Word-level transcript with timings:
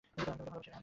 আমি 0.09 0.13
তোমাকে 0.25 0.43
ভালোবাসি, 0.43 0.69
রেহান। 0.71 0.79